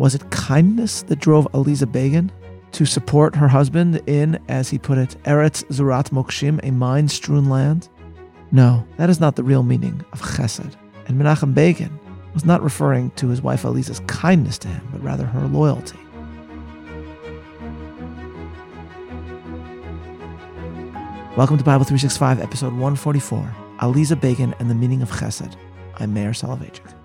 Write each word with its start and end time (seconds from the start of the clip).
Was 0.00 0.14
it 0.14 0.30
kindness 0.30 1.02
that 1.02 1.18
drove 1.18 1.46
Aliza 1.52 1.92
Begin 1.92 2.32
to 2.72 2.86
support 2.86 3.36
her 3.36 3.48
husband 3.48 4.00
in, 4.06 4.42
as 4.48 4.70
he 4.70 4.78
put 4.78 4.96
it, 4.96 5.14
Eretz 5.24 5.62
Zurat 5.64 6.08
Mokshim, 6.08 6.58
a 6.62 6.72
mine 6.72 7.06
strewn 7.06 7.50
land? 7.50 7.90
No, 8.50 8.86
that 8.96 9.10
is 9.10 9.20
not 9.20 9.36
the 9.36 9.42
real 9.44 9.62
meaning 9.62 10.02
of 10.14 10.22
chesed. 10.22 10.74
And 11.06 11.20
Menachem 11.20 11.52
Begin 11.52 12.00
was 12.32 12.46
not 12.46 12.62
referring 12.62 13.10
to 13.16 13.28
his 13.28 13.42
wife 13.42 13.64
Aliza's 13.64 14.00
kindness 14.06 14.56
to 14.60 14.68
him, 14.68 14.88
but 14.90 15.02
rather 15.02 15.26
her 15.26 15.46
loyalty. 15.48 15.98
Welcome 21.36 21.58
to 21.58 21.64
Bible 21.64 21.84
365, 21.84 22.40
episode 22.40 22.72
144 22.72 23.54
Aliza 23.80 24.18
Begin 24.18 24.54
and 24.60 24.70
the 24.70 24.74
Meaning 24.74 25.02
of 25.02 25.10
Chesed. 25.10 25.56
I'm 25.98 26.14
Meir 26.14 26.30
Soloveichik. 26.30 26.99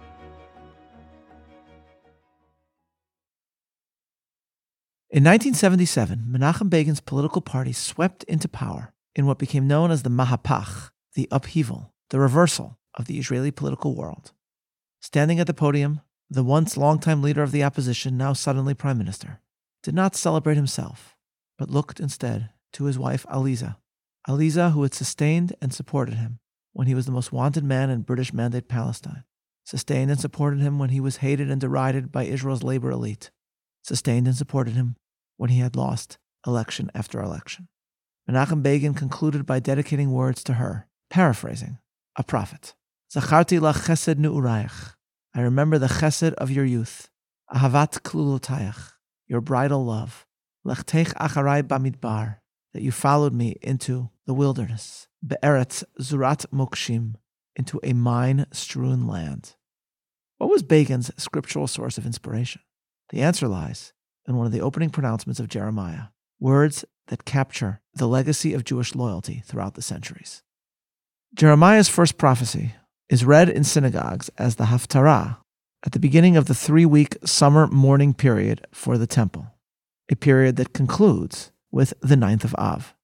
In 5.16 5.24
1977, 5.24 6.26
Menachem 6.30 6.70
Begin's 6.70 7.00
political 7.00 7.40
party 7.42 7.72
swept 7.72 8.26
into 8.26 8.50
power 8.50 8.94
in 9.16 9.26
what 9.26 9.38
became 9.38 9.66
known 9.66 9.90
as 9.90 10.04
the 10.04 10.10
Mahapach, 10.10 10.90
the 11.14 11.30
upheaval, 11.32 11.94
the 12.10 12.20
reversal 12.20 12.78
of 12.96 13.06
the 13.06 13.18
Israeli 13.18 13.50
political 13.50 13.96
world. 13.96 14.34
Standing 15.00 15.40
at 15.40 15.48
the 15.48 15.54
podium, 15.54 16.02
the 16.30 16.44
once 16.44 16.76
longtime 16.76 17.22
leader 17.22 17.42
of 17.42 17.54
the 17.54 17.64
opposition, 17.64 18.18
now 18.18 18.34
suddenly 18.34 18.74
prime 18.74 18.98
minister, 18.98 19.40
did 19.84 19.96
not 19.96 20.18
celebrate 20.18 20.56
himself, 20.56 21.16
but 21.58 21.72
looked 21.72 22.02
instead 22.02 22.50
to 22.74 22.84
his 22.84 23.00
wife 23.00 23.26
Aliza. 23.32 23.78
Aliza, 24.28 24.74
who 24.74 24.84
had 24.84 24.94
sustained 24.94 25.56
and 25.62 25.74
supported 25.74 26.16
him 26.16 26.40
when 26.74 26.88
he 26.88 26.94
was 26.94 27.06
the 27.06 27.14
most 27.14 27.32
wanted 27.32 27.64
man 27.64 27.90
in 27.90 28.02
British 28.02 28.34
Mandate 28.34 28.68
Palestine, 28.68 29.24
sustained 29.64 30.12
and 30.12 30.20
supported 30.20 30.60
him 30.60 30.78
when 30.78 30.90
he 30.90 31.00
was 31.00 31.18
hated 31.24 31.50
and 31.50 31.62
derided 31.62 32.12
by 32.12 32.26
Israel's 32.26 32.64
labor 32.64 32.92
elite, 32.92 33.32
sustained 33.82 34.28
and 34.28 34.36
supported 34.36 34.74
him 34.74 34.98
when 35.38 35.50
he 35.50 35.60
had 35.60 35.76
lost 35.76 36.18
election 36.46 36.92
after 36.94 37.22
election. 37.22 37.68
Menachem 38.30 38.64
Begin 38.64 38.94
concluded 38.94 39.46
by 39.46 39.60
dedicating 39.60 40.12
words 40.12 40.44
to 40.44 40.54
her, 40.54 40.88
paraphrasing 41.10 41.78
a 42.16 42.24
prophet. 42.24 42.74
Zacharti 43.14 43.60
la 43.62 43.74
chesed 43.74 44.18
nu'urayach. 44.18 44.96
I 45.34 45.42
remember 45.42 45.78
the 45.78 45.88
chesed 45.88 46.34
of 46.34 46.50
your 46.50 46.66
youth. 46.66 47.10
Ahavat 47.54 48.02
klulotayach, 48.02 48.94
your 49.28 49.42
bridal 49.42 49.86
love. 49.86 50.26
Lechtech 50.66 51.14
acharai 51.16 51.62
bamidbar, 51.62 52.38
that 52.74 52.82
you 52.82 52.92
followed 52.92 53.34
me 53.34 53.56
into 53.62 54.10
the 54.26 54.34
wilderness. 54.34 55.08
Be'eretz 55.26 55.84
zurat 56.00 56.46
mokshim, 56.52 57.16
into 57.56 57.80
a 57.84 57.94
mine-strewn 57.94 59.08
land. 59.08 59.56
What 60.38 60.50
was 60.50 60.64
Begin's 60.64 61.12
scriptural 61.18 61.68
source 61.68 61.98
of 61.98 62.06
inspiration? 62.06 62.62
The 63.10 63.22
answer 63.22 63.48
lies 63.48 63.94
in 64.28 64.36
one 64.36 64.46
of 64.46 64.52
the 64.52 64.62
opening 64.62 64.90
pronouncements 64.90 65.40
of 65.40 65.48
Jeremiah, 65.48 66.06
words 66.40 66.86
that 67.08 67.26
capture 67.26 67.82
the 67.94 68.08
legacy 68.08 68.54
of 68.54 68.64
Jewish 68.64 68.96
loyalty 68.96 69.44
throughout 69.46 69.76
the 69.76 69.82
centuries. 69.82 70.42
Jeremiah's 71.34 71.90
first 71.90 72.18
prophecy 72.18 72.74
is 73.10 73.26
read 73.26 73.50
in 73.50 73.64
synagogues 73.64 74.30
as 74.38 74.56
the 74.56 74.66
Haftarah 74.66 75.38
at 75.86 75.92
the 75.92 76.00
beginning 76.00 76.36
of 76.36 76.46
the 76.46 76.56
three 76.56 76.86
week 76.86 77.18
summer 77.26 77.68
mourning 77.68 78.14
period 78.14 78.66
for 78.72 78.98
the 78.98 79.08
temple, 79.08 79.48
a 80.10 80.16
period 80.16 80.56
that 80.56 80.74
concludes 80.74 81.52
with 81.72 81.94
the 82.02 82.16
ninth 82.16 82.44
of 82.44 82.56
Av. 82.56 82.96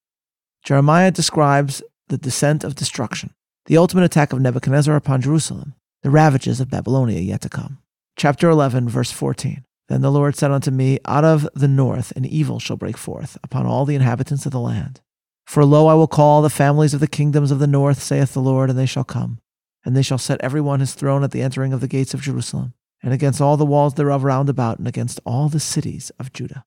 Jeremiah 0.63 1.11
describes 1.11 1.83
the 2.07 2.17
descent 2.17 2.63
of 2.63 2.75
destruction, 2.75 3.33
the 3.65 3.77
ultimate 3.77 4.03
attack 4.03 4.33
of 4.33 4.41
Nebuchadnezzar 4.41 4.95
upon 4.95 5.21
Jerusalem, 5.21 5.75
the 6.01 6.09
ravages 6.09 6.59
of 6.59 6.69
Babylonia 6.69 7.19
yet 7.19 7.41
to 7.41 7.49
come. 7.49 7.79
Chapter 8.15 8.49
11, 8.49 8.89
verse 8.89 9.11
14. 9.11 9.63
Then 9.91 10.01
the 10.01 10.11
Lord 10.11 10.37
said 10.37 10.51
unto 10.51 10.71
me, 10.71 10.99
Out 11.05 11.25
of 11.25 11.47
the 11.53 11.67
north 11.67 12.11
an 12.15 12.23
evil 12.23 12.59
shall 12.59 12.77
break 12.77 12.97
forth 12.97 13.37
upon 13.43 13.65
all 13.65 13.83
the 13.83 13.95
inhabitants 13.95 14.45
of 14.45 14.53
the 14.53 14.59
land. 14.59 15.01
For 15.45 15.65
lo, 15.65 15.87
I 15.87 15.95
will 15.95 16.07
call 16.07 16.41
the 16.41 16.49
families 16.49 16.93
of 16.93 17.01
the 17.01 17.07
kingdoms 17.07 17.51
of 17.51 17.59
the 17.59 17.67
north, 17.67 18.01
saith 18.01 18.33
the 18.33 18.39
Lord, 18.39 18.69
and 18.69 18.79
they 18.79 18.85
shall 18.85 19.03
come 19.03 19.39
and 19.83 19.95
they 19.95 20.01
shall 20.01 20.17
set 20.17 20.41
every 20.41 20.61
one 20.61 20.79
his 20.79 20.93
throne 20.93 21.23
at 21.23 21.31
the 21.31 21.41
entering 21.41 21.73
of 21.73 21.81
the 21.81 21.87
gates 21.87 22.13
of 22.13 22.21
Jerusalem, 22.21 22.73
and 23.03 23.13
against 23.13 23.41
all 23.41 23.57
the 23.57 23.65
walls 23.65 23.95
thereof 23.95 24.23
round 24.23 24.49
about, 24.49 24.77
and 24.77 24.87
against 24.87 25.19
all 25.25 25.49
the 25.49 25.59
cities 25.59 26.11
of 26.19 26.31
Judah. 26.33 26.65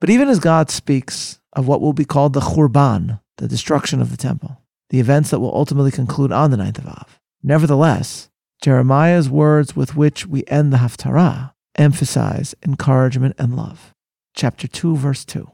But 0.00 0.10
even 0.10 0.28
as 0.28 0.40
God 0.40 0.70
speaks 0.70 1.38
of 1.52 1.68
what 1.68 1.80
will 1.80 1.92
be 1.92 2.04
called 2.04 2.32
the 2.32 2.40
Churban, 2.40 3.20
the 3.36 3.48
destruction 3.48 4.00
of 4.00 4.10
the 4.10 4.16
temple, 4.16 4.60
the 4.90 5.00
events 5.00 5.30
that 5.30 5.40
will 5.40 5.54
ultimately 5.54 5.90
conclude 5.90 6.32
on 6.32 6.50
the 6.50 6.56
ninth 6.56 6.78
of 6.78 6.86
Av, 6.86 7.20
nevertheless, 7.42 8.28
Jeremiah's 8.62 9.30
words 9.30 9.76
with 9.76 9.96
which 9.96 10.26
we 10.26 10.44
end 10.48 10.72
the 10.72 10.78
Haftarah 10.78 11.52
emphasize 11.76 12.54
encouragement 12.64 13.36
and 13.38 13.56
love. 13.56 13.94
Chapter 14.34 14.68
2, 14.68 14.96
verse 14.96 15.24
2. 15.24 15.50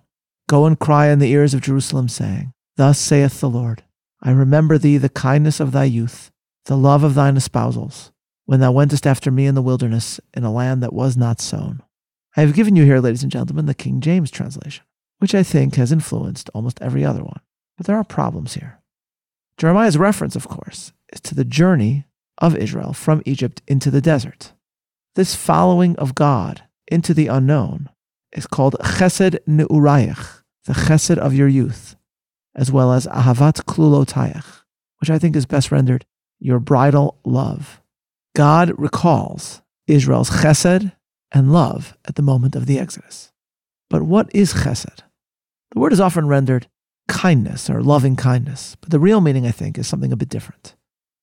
Go 0.49 0.67
and 0.67 0.79
cry 0.79 1.09
in 1.09 1.19
the 1.19 1.31
ears 1.31 1.55
of 1.55 1.61
Jerusalem, 1.61 2.09
saying, 2.09 2.53
Thus 2.77 2.99
saith 2.99 3.41
the 3.41 3.51
Lord, 3.51 3.83
I 4.23 4.31
remember 4.31 4.79
thee 4.79 4.97
the 4.97 5.09
kindness 5.09 5.61
of 5.61 5.73
thy 5.73 5.85
youth 5.85 6.31
the 6.67 6.77
love 6.77 7.05
of 7.05 7.15
thine 7.15 7.37
espousals, 7.37 8.11
when 8.45 8.61
thou 8.61 8.73
wentest 8.73 9.07
after 9.07 9.31
me 9.31 9.47
in 9.47 9.55
the 9.55 9.63
wilderness, 9.63 10.21
in 10.35 10.45
a 10.45 10.53
land 10.53 10.83
that 10.83 10.93
was 10.93 11.17
not 11.17 11.41
sown. 11.41 11.83
I 12.37 12.41
have 12.43 12.55
given 12.55 12.77
you 12.77 12.85
here, 12.85 13.01
ladies 13.01 13.23
and 13.23 13.33
gentlemen, 13.33 13.67
the 13.67 13.75
King 13.75 14.01
James 14.01 14.31
translation, 14.31 14.85
which 15.19 15.35
I 15.35 15.43
think 15.43 15.77
has 15.77 15.93
influenced 15.93 16.51
almost 16.53 16.83
every 16.83 17.05
other 17.05 17.23
one. 17.23 17.41
But 17.77 17.87
there 17.87 17.97
are 17.97 18.05
problems 18.05 18.55
here. 18.55 18.81
Jeremiah's 19.59 19.97
reference, 19.97 20.37
of 20.37 20.49
course, 20.49 20.93
is 21.13 21.21
to 21.21 21.35
the 21.35 21.45
journey 21.45 22.05
of 22.39 22.57
Israel 22.57 22.93
from 22.93 23.23
Egypt 23.25 23.63
into 23.67 23.91
the 23.91 24.03
desert. 24.03 24.53
This 25.17 25.35
following 25.35 25.97
of 25.97 26.15
God 26.15 26.65
into 26.89 27.15
the 27.15 27.29
unknown 27.29 27.89
is 28.33 28.47
called 28.47 28.77
chesed 28.81 29.39
ne'urayach, 29.49 30.43
the 30.67 30.75
chesed 30.75 31.17
of 31.17 31.33
your 31.33 31.49
youth, 31.49 31.97
as 32.55 32.71
well 32.71 32.93
as 32.93 33.07
ahavat 33.07 33.65
klulotayach, 33.65 34.65
which 35.01 35.09
I 35.09 35.19
think 35.19 35.35
is 35.35 35.47
best 35.47 35.73
rendered 35.73 36.05
your 36.39 36.59
bridal 36.59 37.19
love. 37.25 37.81
God 38.35 38.73
recalls 38.77 39.63
Israel's 39.87 40.29
chesed 40.29 40.93
and 41.33 41.51
love 41.51 41.97
at 42.05 42.17
the 42.17 42.23
moment 42.23 42.55
of 42.55 42.67
the 42.67 42.79
Exodus. 42.79 43.33
But 43.89 44.03
what 44.03 44.29
is 44.35 44.53
chesed? 44.53 45.01
The 45.73 45.81
word 45.81 45.95
is 45.95 46.01
often 46.01 46.29
rendered 46.29 46.69
kindness 47.09 47.71
or 47.71 47.83
loving 47.83 48.17
kindness, 48.17 48.77
but 48.83 48.91
the 48.91 49.01
real 49.01 49.23
meaning, 49.23 49.47
I 49.47 49.51
think, 49.51 49.79
is 49.79 49.89
something 49.89 50.13
a 50.13 50.17
bit 50.17 50.29
different. 50.29 50.77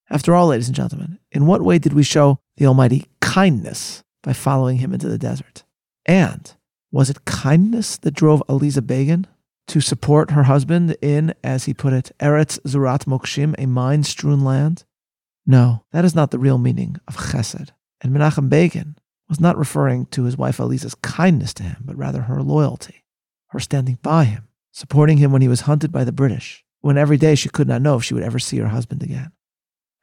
After 0.09 0.33
all, 0.33 0.47
ladies 0.47 0.67
and 0.67 0.75
gentlemen, 0.75 1.19
in 1.31 1.45
what 1.45 1.61
way 1.61 1.77
did 1.77 1.93
we 1.93 2.01
show 2.01 2.39
the 2.57 2.65
Almighty 2.65 3.05
kindness 3.21 4.03
by 4.21 4.33
following 4.33 4.77
him 4.77 4.93
into 4.93 5.09
the 5.09 5.17
desert? 5.17 5.63
And 6.05 6.53
was 6.91 7.09
it 7.09 7.25
kindness 7.25 7.97
that 7.97 8.13
drove 8.13 8.43
Aliza 8.47 8.85
Begin 8.85 9.27
to 9.67 9.81
support 9.81 10.31
her 10.31 10.43
husband 10.43 10.95
in, 11.01 11.33
as 11.43 11.65
he 11.65 11.73
put 11.73 11.93
it, 11.93 12.11
Eretz 12.19 12.59
Zurat 12.61 13.05
Mokshim, 13.05 13.55
a 13.57 13.65
mine 13.65 14.03
strewn 14.03 14.41
land? 14.41 14.83
No, 15.45 15.83
that 15.91 16.05
is 16.05 16.15
not 16.15 16.31
the 16.31 16.39
real 16.39 16.57
meaning 16.57 16.97
of 17.07 17.17
chesed. 17.17 17.69
And 18.01 18.13
Menachem 18.13 18.49
Begin 18.49 18.95
was 19.27 19.39
not 19.39 19.57
referring 19.57 20.05
to 20.07 20.23
his 20.23 20.37
wife 20.37 20.57
Aliza's 20.57 20.95
kindness 20.95 21.53
to 21.55 21.63
him, 21.63 21.77
but 21.85 21.97
rather 21.97 22.23
her 22.23 22.41
loyalty, 22.41 23.03
her 23.47 23.59
standing 23.59 23.97
by 24.01 24.25
him, 24.25 24.47
supporting 24.71 25.17
him 25.17 25.31
when 25.31 25.41
he 25.41 25.47
was 25.47 25.61
hunted 25.61 25.91
by 25.91 26.03
the 26.03 26.11
British, 26.11 26.63
when 26.81 26.97
every 26.97 27.17
day 27.17 27.33
she 27.35 27.49
could 27.49 27.67
not 27.67 27.81
know 27.81 27.95
if 27.95 28.03
she 28.03 28.13
would 28.13 28.23
ever 28.23 28.39
see 28.39 28.57
her 28.57 28.67
husband 28.67 29.01
again. 29.01 29.31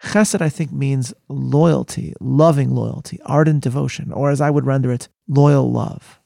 Chesed, 0.02 0.40
I 0.40 0.48
think, 0.48 0.72
means 0.72 1.12
loyalty, 1.28 2.14
loving 2.20 2.74
loyalty, 2.74 3.20
ardent 3.26 3.62
devotion, 3.62 4.12
or 4.12 4.30
as 4.30 4.40
I 4.40 4.50
would 4.50 4.66
render 4.66 4.90
it, 4.90 5.08
loyal 5.28 5.70
love. 5.70 6.20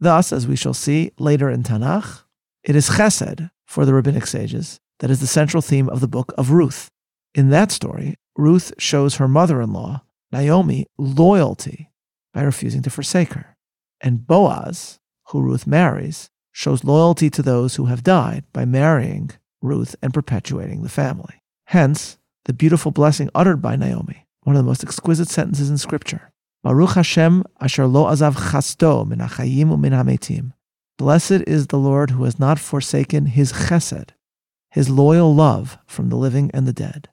Thus, 0.00 0.32
as 0.32 0.46
we 0.46 0.56
shall 0.56 0.74
see 0.74 1.12
later 1.18 1.48
in 1.48 1.62
Tanakh, 1.62 2.22
it 2.64 2.74
is 2.74 2.90
chesed 2.90 3.50
for 3.64 3.84
the 3.84 3.94
rabbinic 3.94 4.26
sages 4.26 4.80
that 4.98 5.10
is 5.10 5.20
the 5.20 5.26
central 5.26 5.62
theme 5.62 5.88
of 5.88 6.00
the 6.00 6.08
book 6.08 6.32
of 6.36 6.50
Ruth. 6.50 6.88
In 7.34 7.50
that 7.50 7.70
story, 7.70 8.16
Ruth 8.36 8.72
shows 8.78 9.16
her 9.16 9.28
mother 9.28 9.62
in 9.62 9.72
law, 9.72 10.02
Naomi, 10.32 10.86
loyalty 10.98 11.90
by 12.34 12.42
refusing 12.42 12.82
to 12.82 12.90
forsake 12.90 13.32
her. 13.34 13.56
And 14.00 14.26
Boaz, 14.26 14.98
who 15.28 15.40
Ruth 15.40 15.66
marries, 15.66 16.28
shows 16.52 16.84
loyalty 16.84 17.30
to 17.30 17.42
those 17.42 17.76
who 17.76 17.86
have 17.86 18.02
died 18.02 18.44
by 18.52 18.64
marrying 18.64 19.30
Ruth 19.62 19.94
and 20.02 20.12
perpetuating 20.12 20.82
the 20.82 20.88
family. 20.88 21.42
Hence, 21.66 22.18
the 22.46 22.52
beautiful 22.52 22.92
blessing 22.92 23.28
uttered 23.34 23.60
by 23.60 23.76
Naomi, 23.76 24.26
one 24.44 24.56
of 24.56 24.62
the 24.62 24.68
most 24.68 24.84
exquisite 24.84 25.28
sentences 25.28 25.68
in 25.68 25.78
Scripture. 25.78 26.32
Baruch 26.62 26.94
Hashem 26.94 27.44
asher 27.60 27.86
lo 27.86 28.06
azav 28.06 28.34
chasdo 28.50 29.06
min 29.06 29.18
hachayim 29.18 29.68
u'min 29.68 29.92
hametim. 29.92 30.52
Blessed 30.96 31.42
is 31.46 31.66
the 31.66 31.78
Lord 31.78 32.10
who 32.10 32.24
has 32.24 32.38
not 32.38 32.58
forsaken 32.58 33.26
his 33.26 33.52
chesed, 33.52 34.10
his 34.70 34.88
loyal 34.88 35.34
love 35.34 35.78
from 35.86 36.08
the 36.08 36.16
living 36.16 36.50
and 36.54 36.66
the 36.66 36.72
dead. 36.72 37.08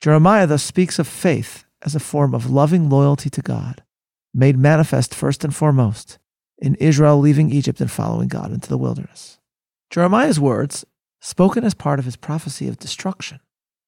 Jeremiah 0.00 0.46
thus 0.46 0.62
speaks 0.62 0.98
of 0.98 1.06
faith 1.06 1.64
as 1.82 1.94
a 1.94 2.00
form 2.00 2.34
of 2.34 2.50
loving 2.50 2.90
loyalty 2.90 3.30
to 3.30 3.42
God, 3.42 3.82
made 4.34 4.58
manifest 4.58 5.14
first 5.14 5.44
and 5.44 5.54
foremost 5.54 6.18
in 6.58 6.74
Israel 6.76 7.18
leaving 7.18 7.50
Egypt 7.50 7.80
and 7.80 7.90
following 7.90 8.28
God 8.28 8.52
into 8.52 8.68
the 8.68 8.78
wilderness. 8.78 9.38
Jeremiah's 9.90 10.38
words, 10.38 10.84
spoken 11.20 11.64
as 11.64 11.74
part 11.74 11.98
of 11.98 12.04
his 12.04 12.16
prophecy 12.16 12.68
of 12.68 12.78
destruction, 12.78 13.40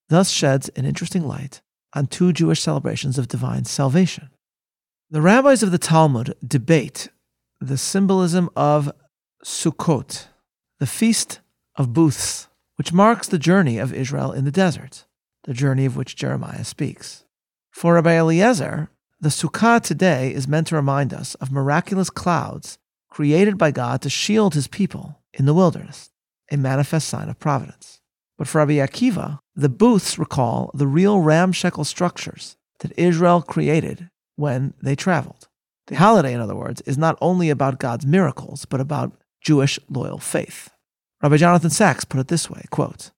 thus 0.08 0.30
sheds 0.30 0.68
an 0.70 0.84
interesting 0.84 1.26
light 1.26 1.60
on 1.94 2.06
two 2.06 2.32
Jewish 2.32 2.60
celebrations 2.60 3.18
of 3.18 3.28
divine 3.28 3.64
salvation. 3.64 4.30
The 5.10 5.22
rabbis 5.22 5.62
of 5.62 5.70
the 5.70 5.78
Talmud 5.78 6.34
debate 6.46 7.08
the 7.60 7.78
symbolism 7.78 8.50
of 8.56 8.90
Sukkot, 9.44 10.26
the 10.80 10.86
feast 10.86 11.40
of 11.76 11.92
booths, 11.92 12.48
which 12.76 12.92
marks 12.92 13.28
the 13.28 13.38
journey 13.38 13.78
of 13.78 13.94
Israel 13.94 14.32
in 14.32 14.44
the 14.44 14.50
desert, 14.50 15.06
the 15.44 15.54
journey 15.54 15.84
of 15.84 15.96
which 15.96 16.16
Jeremiah 16.16 16.64
speaks. 16.64 17.24
For 17.70 17.94
Rabbi 17.94 18.18
Eliezer, 18.18 18.90
the 19.20 19.28
Sukkah 19.28 19.80
today 19.80 20.34
is 20.34 20.48
meant 20.48 20.66
to 20.68 20.74
remind 20.74 21.14
us 21.14 21.36
of 21.36 21.52
miraculous 21.52 22.10
clouds 22.10 22.78
created 23.08 23.56
by 23.56 23.70
God 23.70 24.02
to 24.02 24.10
shield 24.10 24.54
his 24.54 24.66
people 24.66 25.20
in 25.32 25.44
the 25.44 25.54
wilderness, 25.54 26.10
a 26.50 26.56
manifest 26.56 27.08
sign 27.08 27.28
of 27.28 27.38
providence. 27.38 28.00
But 28.42 28.48
for 28.48 28.58
Rabbi 28.58 28.72
Akiva, 28.72 29.38
the 29.54 29.68
booths 29.68 30.18
recall 30.18 30.72
the 30.74 30.88
real 30.88 31.20
ramshackle 31.20 31.84
structures 31.84 32.56
that 32.80 32.90
Israel 32.98 33.40
created 33.40 34.10
when 34.34 34.74
they 34.82 34.96
traveled. 34.96 35.46
The 35.86 35.94
holiday, 35.94 36.34
in 36.34 36.40
other 36.40 36.56
words, 36.56 36.80
is 36.80 36.98
not 36.98 37.16
only 37.20 37.50
about 37.50 37.78
God's 37.78 38.04
miracles, 38.04 38.64
but 38.64 38.80
about 38.80 39.12
Jewish 39.40 39.78
loyal 39.88 40.18
faith. 40.18 40.70
Rabbi 41.22 41.36
Jonathan 41.36 41.70
Sacks 41.70 42.04
put 42.04 42.18
it 42.18 42.26
this 42.26 42.50
way 42.50 42.64
quote, 42.70 43.12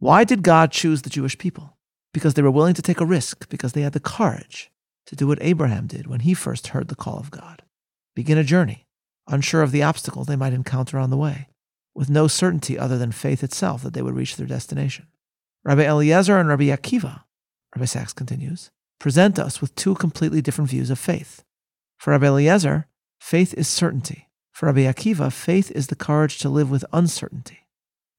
Why 0.00 0.24
did 0.24 0.42
God 0.42 0.72
choose 0.72 1.02
the 1.02 1.10
Jewish 1.10 1.38
people? 1.38 1.76
Because 2.12 2.34
they 2.34 2.42
were 2.42 2.50
willing 2.50 2.74
to 2.74 2.82
take 2.82 3.00
a 3.00 3.06
risk, 3.06 3.48
because 3.48 3.72
they 3.72 3.82
had 3.82 3.92
the 3.92 4.00
courage 4.00 4.72
to 5.06 5.14
do 5.14 5.28
what 5.28 5.38
Abraham 5.42 5.86
did 5.86 6.08
when 6.08 6.20
he 6.26 6.34
first 6.34 6.66
heard 6.66 6.88
the 6.88 6.96
call 6.96 7.20
of 7.20 7.30
God 7.30 7.62
begin 8.16 8.36
a 8.36 8.42
journey, 8.42 8.88
unsure 9.28 9.62
of 9.62 9.70
the 9.70 9.84
obstacles 9.84 10.26
they 10.26 10.34
might 10.34 10.52
encounter 10.52 10.98
on 10.98 11.10
the 11.10 11.16
way, 11.16 11.46
with 11.96 12.10
no 12.10 12.28
certainty 12.28 12.78
other 12.78 12.98
than 12.98 13.10
faith 13.10 13.42
itself 13.42 13.82
that 13.82 13.94
they 13.94 14.02
would 14.02 14.14
reach 14.14 14.36
their 14.36 14.46
destination. 14.46 15.06
Rabbi 15.64 15.82
Eliezer 15.82 16.38
and 16.38 16.48
Rabbi 16.48 16.64
Akiva, 16.64 17.22
Rabbi 17.74 17.86
Sacks 17.86 18.12
continues, 18.12 18.70
present 19.00 19.38
us 19.38 19.60
with 19.60 19.74
two 19.74 19.94
completely 19.94 20.42
different 20.42 20.70
views 20.70 20.90
of 20.90 20.98
faith. 20.98 21.42
For 21.98 22.10
Rabbi 22.10 22.26
Eliezer, 22.26 22.86
faith 23.18 23.54
is 23.54 23.66
certainty. 23.66 24.28
For 24.52 24.66
Rabbi 24.66 24.80
Akiva, 24.80 25.32
faith 25.32 25.70
is 25.70 25.86
the 25.86 25.96
courage 25.96 26.38
to 26.38 26.50
live 26.50 26.70
with 26.70 26.84
uncertainty. 26.92 27.66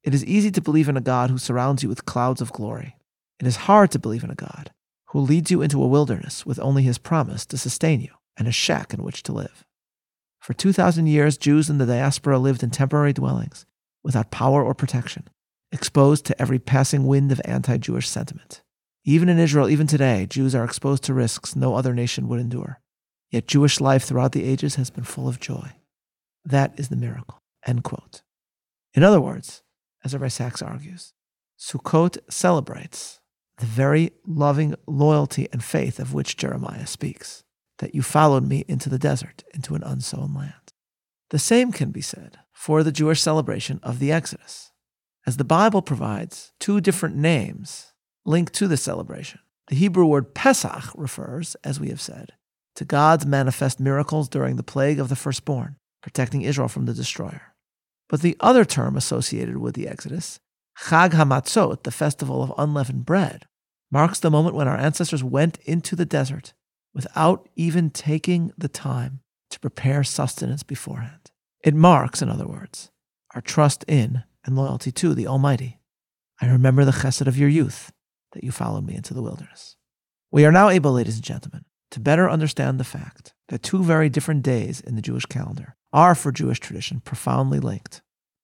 It 0.03 0.13
is 0.13 0.25
easy 0.25 0.49
to 0.51 0.61
believe 0.61 0.89
in 0.89 0.97
a 0.97 1.01
God 1.01 1.29
who 1.29 1.37
surrounds 1.37 1.83
you 1.83 1.89
with 1.89 2.05
clouds 2.05 2.41
of 2.41 2.51
glory. 2.51 2.95
It 3.39 3.45
is 3.45 3.67
hard 3.67 3.91
to 3.91 3.99
believe 3.99 4.23
in 4.23 4.31
a 4.31 4.35
God 4.35 4.71
who 5.09 5.19
leads 5.19 5.51
you 5.51 5.61
into 5.61 5.83
a 5.83 5.87
wilderness 5.87 6.45
with 6.45 6.59
only 6.59 6.81
his 6.81 6.97
promise 6.97 7.45
to 7.45 7.57
sustain 7.57 8.01
you 8.01 8.11
and 8.37 8.47
a 8.47 8.51
shack 8.51 8.93
in 8.93 9.03
which 9.03 9.21
to 9.23 9.33
live. 9.33 9.66
For 10.47 10.53
2,000 10.53 11.07
years, 11.07 11.37
Jews 11.37 11.69
in 11.69 11.77
the 11.77 11.85
diaspora 11.85 12.39
lived 12.39 12.63
in 12.63 12.69
temporary 12.69 13.11
dwellings 13.11 13.65
without 14.01 14.31
power 14.31 14.63
or 14.63 14.73
protection, 14.73 15.27
exposed 15.73 16.23
to 16.23 16.41
every 16.41 16.57
passing 16.57 17.05
wind 17.05 17.33
of 17.33 17.41
anti 17.43 17.75
Jewish 17.75 18.07
sentiment. 18.07 18.61
Even 19.03 19.27
in 19.27 19.39
Israel, 19.39 19.67
even 19.69 19.87
today, 19.87 20.25
Jews 20.25 20.55
are 20.55 20.63
exposed 20.63 21.03
to 21.03 21.13
risks 21.13 21.53
no 21.53 21.75
other 21.75 21.93
nation 21.93 22.29
would 22.29 22.39
endure. 22.39 22.79
Yet 23.29 23.49
Jewish 23.49 23.81
life 23.81 24.05
throughout 24.05 24.31
the 24.31 24.45
ages 24.45 24.75
has 24.75 24.89
been 24.89 25.03
full 25.03 25.27
of 25.27 25.41
joy. 25.41 25.73
That 26.45 26.79
is 26.79 26.87
the 26.87 26.95
miracle. 26.95 27.41
End 27.65 27.83
quote. 27.83 28.21
In 28.93 29.03
other 29.03 29.19
words, 29.19 29.63
as 30.05 30.13
Rabbi 30.13 30.29
Sacks 30.29 30.61
argues, 30.61 31.11
Sukkot 31.59 32.19
celebrates 32.29 33.19
the 33.57 33.65
very 33.65 34.11
loving 34.25 34.75
loyalty 34.87 35.49
and 35.51 35.61
faith 35.61 35.99
of 35.99 36.13
which 36.13 36.37
Jeremiah 36.37 36.87
speaks, 36.87 37.43
that 37.79 37.95
you 37.95 38.01
followed 38.01 38.47
me 38.47 38.63
into 38.67 38.89
the 38.89 38.99
desert, 38.99 39.43
into 39.53 39.75
an 39.75 39.83
unsown 39.83 40.33
land. 40.33 40.73
The 41.29 41.39
same 41.39 41.71
can 41.71 41.91
be 41.91 42.01
said 42.01 42.39
for 42.53 42.83
the 42.83 42.91
Jewish 42.91 43.21
celebration 43.21 43.79
of 43.83 43.99
the 43.99 44.11
Exodus, 44.11 44.71
as 45.25 45.37
the 45.37 45.43
Bible 45.43 45.81
provides 45.81 46.53
two 46.59 46.81
different 46.81 47.15
names 47.15 47.93
linked 48.25 48.53
to 48.53 48.67
the 48.67 48.77
celebration. 48.77 49.39
The 49.67 49.75
Hebrew 49.75 50.05
word 50.05 50.33
Pesach 50.33 50.91
refers, 50.95 51.55
as 51.63 51.79
we 51.79 51.89
have 51.89 52.01
said, 52.01 52.33
to 52.75 52.85
God's 52.85 53.25
manifest 53.25 53.79
miracles 53.79 54.29
during 54.29 54.55
the 54.55 54.63
plague 54.63 54.99
of 54.99 55.09
the 55.09 55.15
firstborn, 55.15 55.75
protecting 56.01 56.43
Israel 56.43 56.67
from 56.67 56.85
the 56.85 56.93
destroyer. 56.93 57.53
But 58.07 58.21
the 58.21 58.37
other 58.39 58.63
term 58.63 58.95
associated 58.95 59.57
with 59.57 59.75
the 59.75 59.87
Exodus 59.87 60.39
Chag 60.83 61.11
HaMatzot, 61.11 61.83
the 61.83 61.91
festival 61.91 62.43
of 62.43 62.53
unleavened 62.57 63.05
bread, 63.05 63.45
marks 63.91 64.19
the 64.19 64.29
moment 64.29 64.55
when 64.55 64.67
our 64.67 64.77
ancestors 64.77 65.23
went 65.23 65.57
into 65.65 65.95
the 65.95 66.05
desert 66.05 66.53
without 66.97 67.47
even 67.55 67.91
taking 67.91 68.51
the 68.57 68.67
time 68.67 69.19
to 69.51 69.59
prepare 69.59 70.03
sustenance 70.03 70.63
beforehand. 70.63 71.29
It 71.63 71.75
marks, 71.75 72.23
in 72.23 72.29
other 72.29 72.47
words, 72.47 72.89
our 73.35 73.41
trust 73.41 73.85
in 73.87 74.23
and 74.43 74.55
loyalty 74.55 74.91
to 74.93 75.13
the 75.13 75.27
Almighty. 75.27 75.79
I 76.41 76.47
remember 76.47 76.83
the 76.83 76.91
chesed 76.91 77.27
of 77.27 77.37
your 77.37 77.49
youth 77.49 77.91
that 78.33 78.43
you 78.43 78.51
followed 78.51 78.83
me 78.83 78.95
into 78.95 79.13
the 79.13 79.21
wilderness. 79.21 79.75
We 80.31 80.43
are 80.43 80.51
now 80.51 80.69
able, 80.69 80.91
ladies 80.91 81.17
and 81.17 81.23
gentlemen, 81.23 81.65
to 81.91 81.99
better 81.99 82.27
understand 82.27 82.79
the 82.79 82.83
fact 82.83 83.35
that 83.49 83.61
two 83.61 83.83
very 83.83 84.09
different 84.09 84.41
days 84.41 84.81
in 84.81 84.95
the 84.95 85.01
Jewish 85.03 85.27
calendar 85.27 85.75
are, 85.93 86.15
for 86.15 86.31
Jewish 86.31 86.59
tradition, 86.59 87.01
profoundly 87.01 87.59
linked. 87.59 88.01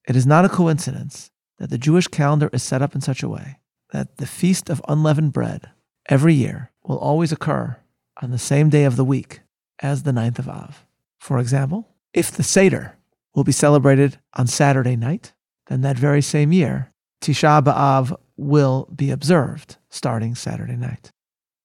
It 0.08 0.16
is 0.16 0.28
not 0.28 0.46
a 0.46 0.50
coincidence 0.50 1.32
that 1.58 1.72
the 1.72 1.80
Jewish 1.80 2.08
calendar 2.08 2.52
is 2.54 2.62
set 2.62 2.84
up 2.84 2.94
in 2.94 3.02
such 3.02 3.24
a 3.24 3.30
way 3.30 3.58
that 3.92 4.18
the 4.18 4.28
Feast 4.28 4.70
of 4.70 4.80
Unleavened 4.88 5.34
Bread 5.34 5.72
every 6.08 6.36
year 6.36 6.72
will 6.84 7.00
always 7.00 7.32
occur 7.32 7.78
on 8.24 8.32
the 8.32 8.38
same 8.38 8.70
day 8.70 8.86
of 8.86 8.96
the 8.96 9.04
week 9.04 9.42
as 9.80 10.04
the 10.04 10.14
ninth 10.14 10.40
of 10.40 10.48
Av. 10.48 10.86
For 11.20 11.40
example, 11.40 11.90
if 12.14 12.32
the 12.32 12.44
Seder 12.44 12.98
will 13.36 13.44
be 13.44 13.52
celebrated 13.52 14.18
on 14.36 14.48
Saturday 14.48 14.96
night, 14.96 15.34
then 15.68 15.82
that 15.82 15.98
very 15.98 16.22
same 16.22 16.54
year, 16.54 16.92
Tisha 17.22 17.62
B'Av 17.62 18.16
will 18.38 18.88
be 18.96 19.12
observed 19.12 19.78
starting 19.90 20.36
Saturday 20.36 20.76
night. 20.76 21.12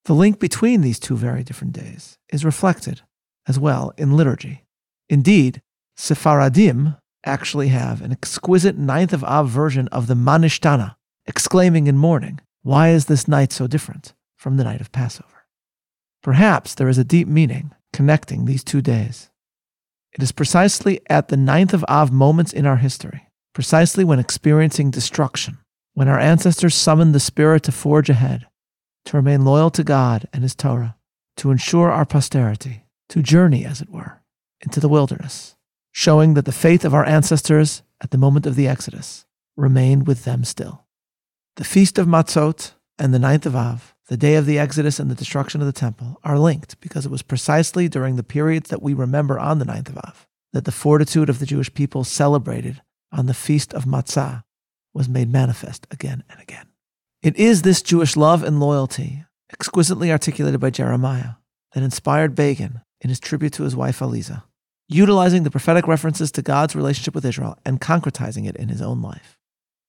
The 0.04 0.14
link 0.14 0.40
between 0.40 0.80
these 0.80 0.98
two 0.98 1.16
very 1.16 1.42
different 1.42 1.74
days 1.74 2.18
is 2.30 2.44
reflected 2.44 3.02
as 3.46 3.58
well 3.58 3.92
in 3.96 4.16
liturgy. 4.16 4.64
Indeed, 5.08 5.62
Sephardim 5.96 6.96
actually 7.24 7.68
have 7.68 8.02
an 8.02 8.12
exquisite 8.12 8.76
ninth 8.76 9.12
of 9.12 9.24
Av 9.24 9.48
version 9.48 9.88
of 9.88 10.06
the 10.06 10.14
Manishtana, 10.14 10.96
exclaiming 11.26 11.86
in 11.86 11.96
mourning, 11.98 12.40
Why 12.62 12.90
is 12.90 13.06
this 13.06 13.28
night 13.28 13.52
so 13.52 13.66
different 13.66 14.14
from 14.36 14.56
the 14.56 14.64
night 14.64 14.80
of 14.80 14.92
Passover? 14.92 15.37
Perhaps 16.28 16.74
there 16.74 16.90
is 16.90 16.98
a 16.98 17.04
deep 17.04 17.26
meaning 17.26 17.72
connecting 17.90 18.44
these 18.44 18.62
two 18.62 18.82
days. 18.82 19.30
It 20.12 20.22
is 20.22 20.30
precisely 20.30 21.00
at 21.08 21.28
the 21.28 21.38
ninth 21.38 21.72
of 21.72 21.86
Av 21.88 22.12
moments 22.12 22.52
in 22.52 22.66
our 22.66 22.76
history, 22.76 23.30
precisely 23.54 24.04
when 24.04 24.18
experiencing 24.18 24.90
destruction, 24.90 25.56
when 25.94 26.06
our 26.06 26.18
ancestors 26.18 26.74
summoned 26.74 27.14
the 27.14 27.18
Spirit 27.18 27.62
to 27.62 27.72
forge 27.72 28.10
ahead, 28.10 28.46
to 29.06 29.16
remain 29.16 29.46
loyal 29.46 29.70
to 29.70 29.82
God 29.82 30.28
and 30.30 30.42
His 30.42 30.54
Torah, 30.54 30.96
to 31.38 31.50
ensure 31.50 31.90
our 31.90 32.04
posterity, 32.04 32.84
to 33.08 33.22
journey, 33.22 33.64
as 33.64 33.80
it 33.80 33.88
were, 33.88 34.20
into 34.60 34.80
the 34.80 34.88
wilderness 34.90 35.56
showing 35.92 36.34
that 36.34 36.44
the 36.44 36.52
faith 36.52 36.84
of 36.84 36.92
our 36.92 37.06
ancestors 37.06 37.82
at 38.02 38.10
the 38.10 38.18
moment 38.18 38.44
of 38.44 38.54
the 38.54 38.68
Exodus 38.68 39.24
remained 39.56 40.06
with 40.06 40.24
them 40.24 40.44
still. 40.44 40.84
The 41.56 41.64
Feast 41.64 41.96
of 41.96 42.06
Matzot 42.06 42.72
and 42.98 43.14
the 43.14 43.18
Ninth 43.18 43.46
of 43.46 43.56
Av, 43.56 43.94
the 44.08 44.16
day 44.16 44.34
of 44.34 44.46
the 44.46 44.58
Exodus 44.58 44.98
and 44.98 45.10
the 45.10 45.14
destruction 45.14 45.60
of 45.60 45.66
the 45.66 45.72
temple, 45.72 46.18
are 46.24 46.38
linked 46.38 46.80
because 46.80 47.06
it 47.06 47.10
was 47.10 47.22
precisely 47.22 47.88
during 47.88 48.16
the 48.16 48.22
periods 48.22 48.70
that 48.70 48.82
we 48.82 48.94
remember 48.94 49.38
on 49.38 49.58
the 49.58 49.64
Ninth 49.64 49.88
of 49.88 49.98
Av 49.98 50.26
that 50.52 50.64
the 50.64 50.72
fortitude 50.72 51.28
of 51.28 51.38
the 51.38 51.46
Jewish 51.46 51.72
people 51.72 52.04
celebrated 52.04 52.80
on 53.12 53.26
the 53.26 53.34
Feast 53.34 53.74
of 53.74 53.84
Matzah 53.84 54.44
was 54.94 55.08
made 55.08 55.30
manifest 55.30 55.86
again 55.90 56.24
and 56.30 56.40
again. 56.40 56.66
It 57.22 57.36
is 57.36 57.62
this 57.62 57.82
Jewish 57.82 58.16
love 58.16 58.42
and 58.42 58.58
loyalty, 58.58 59.24
exquisitely 59.52 60.10
articulated 60.10 60.60
by 60.60 60.70
Jeremiah, 60.70 61.34
that 61.74 61.82
inspired 61.82 62.34
Begin 62.34 62.80
in 63.00 63.10
his 63.10 63.20
tribute 63.20 63.52
to 63.54 63.64
his 63.64 63.76
wife 63.76 63.98
Aliza 63.98 64.42
utilizing 64.88 65.42
the 65.42 65.50
prophetic 65.50 65.86
references 65.86 66.32
to 66.32 66.42
God's 66.42 66.74
relationship 66.74 67.14
with 67.14 67.26
Israel 67.26 67.58
and 67.64 67.80
concretizing 67.80 68.48
it 68.48 68.56
in 68.56 68.68
his 68.68 68.80
own 68.80 69.02
life. 69.02 69.38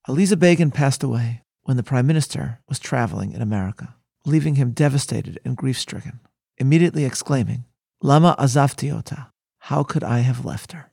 Aliza 0.08 0.38
Begin 0.38 0.72
passed 0.72 1.04
away 1.04 1.44
when 1.64 1.78
the 1.78 1.84
prime 1.84 2.06
minister 2.06 2.60
was 2.68 2.80
traveling 2.80 3.32
in 3.32 3.42
America, 3.42 3.96
leaving 4.26 4.56
him 4.56 4.72
devastated 4.72 5.40
and 5.46 5.58
grief 5.58 5.78
stricken, 5.78 6.20
immediately 6.58 7.06
exclaiming, 7.06 7.66
Lama 8.02 8.36
azavtiota, 8.40 9.32
how 9.60 9.84
could 9.84 10.04
I 10.04 10.20
have 10.20 10.46
left 10.46 10.72
her? 10.72 10.92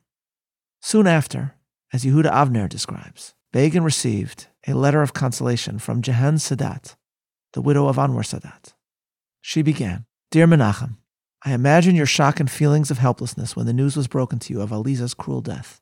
Soon 0.81 1.07
after, 1.07 1.55
as 1.93 2.03
Yehuda 2.03 2.31
Avner 2.31 2.67
describes, 2.67 3.33
Begin 3.53 3.83
received 3.83 4.47
a 4.67 4.73
letter 4.73 5.01
of 5.01 5.13
consolation 5.13 5.79
from 5.79 6.01
Jehan 6.01 6.35
Sadat, 6.35 6.95
the 7.53 7.61
widow 7.61 7.87
of 7.87 7.95
Anwar 7.95 8.23
Sadat. 8.23 8.73
She 9.41 9.61
began, 9.61 10.05
Dear 10.31 10.47
Menachem, 10.47 10.97
I 11.45 11.53
imagine 11.53 11.95
your 11.95 12.05
shock 12.05 12.41
and 12.41 12.51
feelings 12.51 12.91
of 12.91 12.97
helplessness 12.97 13.55
when 13.55 13.65
the 13.65 13.73
news 13.73 13.95
was 13.95 14.07
broken 14.07 14.37
to 14.39 14.53
you 14.53 14.61
of 14.61 14.71
Aliza's 14.71 15.13
cruel 15.13 15.41
death. 15.41 15.81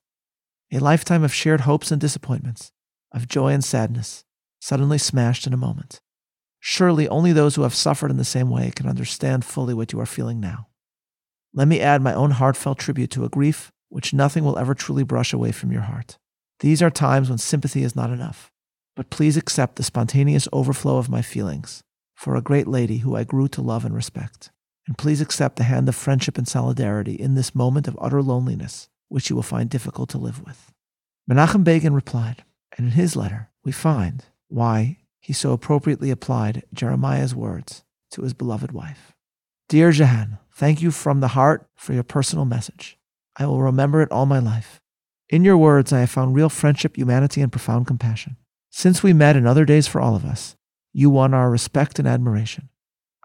A 0.72 0.80
lifetime 0.80 1.24
of 1.24 1.34
shared 1.34 1.62
hopes 1.62 1.92
and 1.92 2.00
disappointments, 2.00 2.72
of 3.12 3.28
joy 3.28 3.52
and 3.52 3.64
sadness, 3.64 4.24
suddenly 4.62 5.00
smashed 5.00 5.48
in 5.48 5.54
a 5.54 5.58
moment. 5.58 6.02
Surely 6.67 7.07
only 7.10 7.31
those 7.31 7.53
who 7.53 7.62
have 7.62 7.75
suffered 7.75 8.10
in 8.10 8.17
the 8.17 8.25
same 8.25 8.50
way 8.50 8.72
can 8.75 8.89
understand 8.89 9.45
fully 9.45 9.75
what 9.75 9.93
you 9.93 10.00
are 10.00 10.05
feeling 10.07 10.39
now. 10.39 10.65
Let 11.53 11.67
me 11.67 11.79
add 11.79 12.01
my 12.01 12.12
own 12.12 12.31
heartfelt 12.31 12.79
tribute 12.79 13.12
to 13.12 13.24
a 13.24 13.29
grief 13.29 13.72
which 13.89 14.15
nothing 14.15 14.43
will 14.43 14.57
ever 14.57 14.74
truly 14.74 15.03
brush 15.03 15.31
away 15.31 15.51
from 15.51 15.72
your 15.72 15.84
heart. 15.84 16.17
These 16.62 16.81
are 16.81 16.89
times 16.89 17.29
when 17.29 17.38
sympathy 17.38 17.84
is 17.84 17.95
not 17.95 18.10
enough, 18.10 18.51
but 18.95 19.12
please 19.12 19.38
accept 19.38 19.75
the 19.75 19.84
spontaneous 19.84 20.48
overflow 20.51 20.98
of 20.98 21.07
my 21.07 21.22
feelings 21.22 21.84
for 22.15 22.36
a 22.36 22.41
great 22.41 22.67
lady 22.67 22.98
who 22.98 23.15
I 23.15 23.25
grew 23.25 23.48
to 23.50 23.62
love 23.62 23.86
and 23.86 23.93
respect. 23.93 24.50
and 24.88 24.98
please 24.98 25.22
accept 25.22 25.57
the 25.57 25.65
hand 25.65 25.88
of 25.88 25.95
friendship 25.95 26.36
and 26.36 26.48
solidarity 26.48 27.13
in 27.13 27.36
this 27.36 27.53
moment 27.53 27.88
of 27.88 27.98
utter 28.01 28.24
loneliness, 28.24 28.89
which 29.07 29.29
you 29.29 29.36
will 29.36 29.43
find 29.43 29.69
difficult 29.69 30.10
to 30.10 30.17
live 30.17 30.43
with. 30.43 30.72
Menachem 31.29 31.63
Begin 31.63 31.93
replied, 31.93 32.43
and 32.75 32.88
in 32.88 32.93
his 32.93 33.15
letter, 33.15 33.50
we 33.63 33.72
find 33.72 34.25
why 34.48 34.98
he 35.25 35.34
so 35.34 35.53
appropriately 35.53 36.12
applied 36.12 36.62
Jeremiah's 36.72 37.34
words 37.34 37.84
to 38.12 38.22
his 38.22 38.36
beloved 38.36 38.72
wife. 38.72 39.15
Dear 39.67 39.91
Jehan, 39.91 40.38
thank 40.53 40.84
you 40.84 40.91
from 40.91 41.20
the 41.20 41.29
heart 41.29 41.67
for 41.75 41.94
your 41.94 42.03
personal 42.03 42.46
message. 42.46 43.00
I 43.36 43.48
will 43.48 43.63
remember 43.63 44.03
it 44.03 44.12
all 44.12 44.27
my 44.27 44.38
life. 44.38 44.79
In 45.27 45.44
your 45.44 45.58
words, 45.58 45.91
I 45.91 46.01
have 46.01 46.12
found 46.12 46.36
real 46.36 46.50
friendship, 46.50 46.96
humanity, 46.96 47.41
and 47.41 47.51
profound 47.51 47.88
compassion. 47.88 48.38
Since 48.70 49.01
we 49.01 49.13
met 49.13 49.36
in 49.36 49.48
other 49.48 49.65
days 49.65 49.88
for 49.88 50.00
all 50.00 50.15
of 50.15 50.25
us, 50.25 50.55
you 50.94 51.10
won 51.10 51.34
our 51.34 51.50
respect 51.50 51.98
and 51.98 52.08
admiration. 52.08 52.70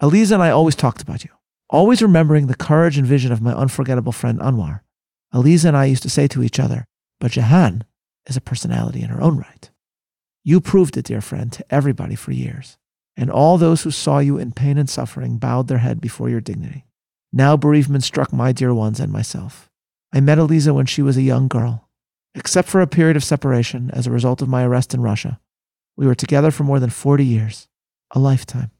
Aliza 0.01 0.33
and 0.33 0.43
I 0.43 0.49
always 0.49 0.77
talked 0.77 1.03
about 1.03 1.23
you, 1.23 1.31
always 1.69 2.01
remembering 2.01 2.47
the 2.47 2.55
courage 2.55 2.97
and 2.97 3.07
vision 3.07 3.31
of 3.31 3.43
my 3.43 3.53
unforgettable 3.53 4.13
friend 4.13 4.41
Anwar. 4.41 4.81
Aliza 5.35 5.67
and 5.67 5.77
I 5.77 5.85
used 5.85 6.05
to 6.05 6.09
say 6.09 6.27
to 6.29 6.43
each 6.43 6.59
other, 6.59 6.87
but 7.21 7.33
Jehan 7.33 7.85
is 8.27 8.39
a 8.39 8.41
personality 8.41 9.03
in 9.03 9.11
her 9.11 9.21
own 9.21 9.37
right. 9.37 9.70
You 10.51 10.61
proved 10.61 10.97
it, 10.97 11.05
dear 11.05 11.21
friend, 11.21 11.53
to 11.53 11.65
everybody 11.73 12.17
for 12.17 12.33
years, 12.33 12.77
and 13.17 13.31
all 13.31 13.57
those 13.57 13.83
who 13.83 13.93
saw 13.93 14.19
you 14.19 14.37
in 14.37 14.51
pain 14.51 14.79
and 14.79 14.91
suffering 14.91 15.39
bowed 15.39 15.69
their 15.69 15.79
head 15.79 16.01
before 16.01 16.29
your 16.29 16.41
dignity. 16.41 16.87
Now 17.33 17.57
bereavement 17.57 18.03
struck 18.03 18.33
my 18.33 18.51
dear 18.51 18.75
ones 18.75 18.99
and 18.99 19.13
myself. 19.13 19.71
I 20.13 20.19
met 20.19 20.39
Aliza 20.39 20.75
when 20.75 20.87
she 20.87 21.03
was 21.03 21.17
a 21.17 21.23
young 21.23 21.47
girl. 21.47 21.89
Except 22.35 22.67
for 22.67 22.81
a 22.81 22.89
period 22.89 23.17
of 23.17 23.23
separation 23.23 23.93
as 23.93 24.09
a 24.09 24.11
result 24.11 24.43
of 24.43 24.49
my 24.49 24.65
arrest 24.65 24.93
in 24.93 25.03
Russia, 25.03 25.39
we 25.97 26.05
were 26.05 26.17
together 26.17 26.51
for 26.51 26.65
more 26.65 26.81
than 26.81 26.91
40 26.91 27.25
years, 27.25 27.69
a 28.11 28.19
lifetime. 28.19 28.73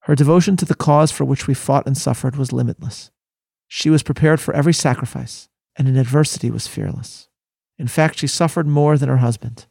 Her 0.00 0.14
devotion 0.14 0.58
to 0.58 0.66
the 0.66 0.74
cause 0.74 1.10
for 1.10 1.24
which 1.24 1.46
we 1.46 1.54
fought 1.54 1.86
and 1.86 1.96
suffered 1.96 2.36
was 2.36 2.52
limitless. 2.52 3.10
She 3.68 3.88
was 3.88 4.02
prepared 4.02 4.38
for 4.38 4.52
every 4.52 4.74
sacrifice, 4.74 5.48
and 5.76 5.88
in 5.88 5.96
adversity 5.96 6.50
was 6.50 6.66
fearless. 6.66 7.30
In 7.78 7.88
fact, 7.88 8.18
she 8.18 8.26
suffered 8.26 8.66
more 8.66 8.98
than 8.98 9.08
her 9.08 9.24
husband. 9.24 9.64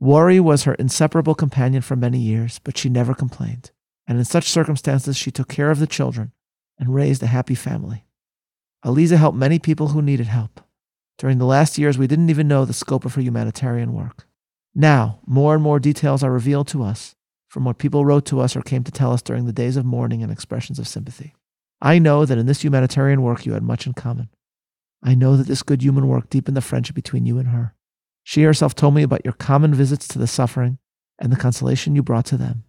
Worry 0.00 0.40
was 0.40 0.64
her 0.64 0.74
inseparable 0.74 1.34
companion 1.34 1.82
for 1.82 1.94
many 1.94 2.18
years, 2.18 2.58
but 2.64 2.78
she 2.78 2.88
never 2.88 3.14
complained. 3.14 3.70
And 4.06 4.18
in 4.18 4.24
such 4.24 4.48
circumstances, 4.48 5.16
she 5.16 5.30
took 5.30 5.48
care 5.48 5.70
of 5.70 5.78
the 5.78 5.86
children 5.86 6.32
and 6.78 6.94
raised 6.94 7.22
a 7.22 7.26
happy 7.26 7.54
family. 7.54 8.06
Aliza 8.84 9.18
helped 9.18 9.36
many 9.36 9.58
people 9.58 9.88
who 9.88 10.00
needed 10.00 10.26
help. 10.26 10.62
During 11.18 11.36
the 11.36 11.44
last 11.44 11.76
years, 11.76 11.98
we 11.98 12.06
didn't 12.06 12.30
even 12.30 12.48
know 12.48 12.64
the 12.64 12.72
scope 12.72 13.04
of 13.04 13.14
her 13.14 13.20
humanitarian 13.20 13.92
work. 13.92 14.26
Now, 14.74 15.20
more 15.26 15.52
and 15.52 15.62
more 15.62 15.78
details 15.78 16.24
are 16.24 16.32
revealed 16.32 16.68
to 16.68 16.82
us 16.82 17.14
from 17.50 17.64
what 17.64 17.76
people 17.76 18.06
wrote 18.06 18.24
to 18.26 18.40
us 18.40 18.56
or 18.56 18.62
came 18.62 18.84
to 18.84 18.92
tell 18.92 19.12
us 19.12 19.20
during 19.20 19.44
the 19.44 19.52
days 19.52 19.76
of 19.76 19.84
mourning 19.84 20.22
and 20.22 20.32
expressions 20.32 20.78
of 20.78 20.88
sympathy. 20.88 21.34
I 21.82 21.98
know 21.98 22.24
that 22.24 22.38
in 22.38 22.46
this 22.46 22.64
humanitarian 22.64 23.20
work 23.20 23.44
you 23.44 23.52
had 23.52 23.62
much 23.62 23.86
in 23.86 23.92
common. 23.92 24.30
I 25.02 25.14
know 25.14 25.36
that 25.36 25.46
this 25.46 25.62
good 25.62 25.82
human 25.82 26.08
work 26.08 26.30
deepened 26.30 26.56
the 26.56 26.62
friendship 26.62 26.94
between 26.94 27.26
you 27.26 27.38
and 27.38 27.48
her. 27.48 27.74
She 28.30 28.44
herself 28.44 28.76
told 28.76 28.94
me 28.94 29.02
about 29.02 29.24
your 29.24 29.32
common 29.34 29.74
visits 29.74 30.06
to 30.06 30.16
the 30.16 30.28
suffering 30.28 30.78
and 31.18 31.32
the 31.32 31.36
consolation 31.36 31.96
you 31.96 32.02
brought 32.04 32.26
to 32.26 32.36
them. 32.36 32.62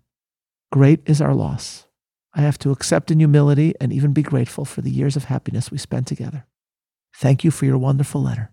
Great 0.71 1.01
is 1.05 1.21
our 1.21 1.35
loss. 1.35 1.85
I 2.33 2.41
have 2.41 2.57
to 2.59 2.71
accept 2.71 3.11
in 3.11 3.19
humility 3.19 3.75
and 3.79 3.93
even 3.93 4.11
be 4.11 4.23
grateful 4.23 4.65
for 4.65 4.81
the 4.81 4.89
years 4.89 5.15
of 5.15 5.25
happiness 5.25 5.69
we 5.69 5.77
spent 5.77 6.07
together. 6.07 6.47
Thank 7.15 7.43
you 7.43 7.51
for 7.51 7.65
your 7.65 7.77
wonderful 7.77 8.23
letter. 8.23 8.51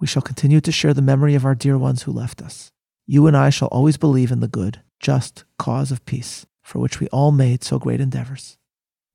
We 0.00 0.08
shall 0.08 0.20
continue 0.20 0.60
to 0.62 0.72
share 0.72 0.92
the 0.92 1.00
memory 1.00 1.36
of 1.36 1.44
our 1.44 1.54
dear 1.54 1.78
ones 1.78 2.02
who 2.02 2.10
left 2.10 2.42
us. 2.42 2.72
You 3.06 3.28
and 3.28 3.36
I 3.36 3.50
shall 3.50 3.68
always 3.68 3.96
believe 3.96 4.32
in 4.32 4.40
the 4.40 4.48
good, 4.48 4.82
just 4.98 5.44
cause 5.60 5.92
of 5.92 6.04
peace, 6.06 6.44
for 6.64 6.80
which 6.80 6.98
we 6.98 7.06
all 7.10 7.30
made 7.30 7.62
so 7.62 7.78
great 7.78 8.00
endeavors. 8.00 8.56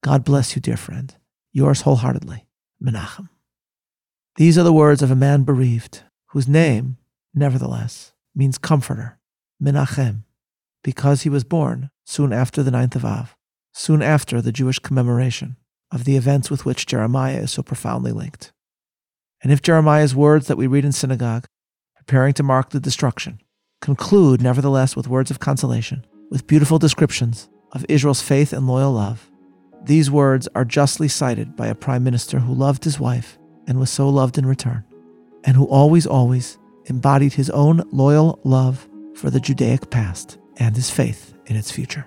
God 0.01 0.23
bless 0.23 0.55
you, 0.55 0.62
dear 0.62 0.77
friend. 0.77 1.13
Yours 1.51 1.81
wholeheartedly, 1.81 2.45
Menachem. 2.81 3.27
These 4.38 4.57
are 4.57 4.63
the 4.63 4.71
words 4.71 5.01
of 5.01 5.12
a 5.12 5.15
man 5.15 5.43
bereaved, 5.43 6.03
whose 6.27 6.47
name 6.47 6.95
nevertheless, 7.33 8.13
means 8.35 8.57
comforter, 8.57 9.19
Menachem, 9.61 10.23
because 10.83 11.21
he 11.21 11.29
was 11.29 11.43
born 11.43 11.89
soon 12.05 12.33
after 12.33 12.63
the 12.63 12.71
ninth 12.71 12.95
of 12.95 13.05
Av, 13.05 13.35
soon 13.73 14.01
after 14.01 14.41
the 14.41 14.51
Jewish 14.51 14.79
commemoration 14.79 15.57
of 15.91 16.05
the 16.05 16.15
events 16.15 16.49
with 16.49 16.65
which 16.65 16.85
Jeremiah 16.85 17.37
is 17.37 17.51
so 17.51 17.63
profoundly 17.63 18.11
linked. 18.11 18.51
And 19.41 19.51
if 19.51 19.61
Jeremiah's 19.61 20.15
words 20.15 20.47
that 20.47 20.57
we 20.57 20.67
read 20.67 20.85
in 20.85 20.91
synagogue, 20.91 21.45
preparing 21.95 22.33
to 22.33 22.43
mark 22.43 22.69
the 22.69 22.79
destruction, 22.79 23.39
conclude 23.81 24.41
nevertheless 24.41 24.95
with 24.95 25.07
words 25.07 25.29
of 25.31 25.39
consolation, 25.39 26.05
with 26.29 26.47
beautiful 26.47 26.79
descriptions 26.79 27.49
of 27.71 27.85
Israel's 27.89 28.21
faith 28.21 28.53
and 28.53 28.67
loyal 28.67 28.93
love, 28.93 29.29
these 29.83 30.09
words 30.09 30.47
are 30.55 30.63
justly 30.63 31.09
cited 31.09 31.55
by 31.55 31.67
a 31.67 31.75
prime 31.75 32.03
minister 32.03 32.39
who 32.39 32.53
loved 32.53 32.85
his 32.85 32.99
wife 32.99 33.37
and 33.67 33.79
was 33.79 33.89
so 33.89 34.07
loved 34.07 34.37
in 34.37 34.45
return, 34.45 34.83
and 35.43 35.57
who 35.57 35.65
always, 35.65 36.07
always 36.07 36.57
embodied 36.85 37.33
his 37.33 37.49
own 37.49 37.83
loyal 37.91 38.39
love 38.43 38.87
for 39.15 39.29
the 39.29 39.39
Judaic 39.39 39.89
past 39.89 40.37
and 40.57 40.75
his 40.75 40.89
faith 40.89 41.33
in 41.45 41.55
its 41.55 41.71
future. 41.71 42.05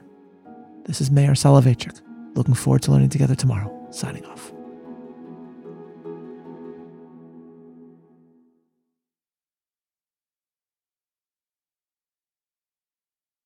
This 0.85 1.01
is 1.01 1.11
Meir 1.11 1.33
Soloveichik, 1.33 2.01
looking 2.35 2.55
forward 2.55 2.83
to 2.83 2.93
learning 2.93 3.11
together 3.11 3.35
tomorrow, 3.35 3.73
signing 3.91 4.25
off. 4.27 4.53